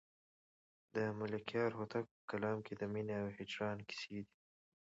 د 0.95 0.97
ملکیار 1.19 1.71
هوتک 1.79 2.05
په 2.13 2.21
کلام 2.31 2.57
کې 2.65 2.73
د 2.77 2.83
مینې 2.93 3.15
او 3.23 3.27
هجران 3.37 3.77
کیسې 3.89 4.17
دي. 4.25 4.33